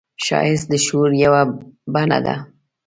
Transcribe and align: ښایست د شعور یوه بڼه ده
ښایست 0.25 0.67
د 0.71 0.73
شعور 0.85 1.11
یوه 1.23 1.41
بڼه 1.93 2.19
ده 2.25 2.35